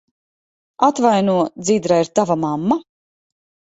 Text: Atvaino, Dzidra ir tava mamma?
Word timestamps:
Atvaino, 0.87 1.35
Dzidra 1.67 2.01
ir 2.05 2.13
tava 2.21 2.39
mamma? 2.47 2.79